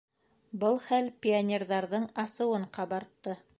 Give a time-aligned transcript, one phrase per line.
[0.63, 3.41] Был хәл пионерҙарҙың асыуын ҡабартты.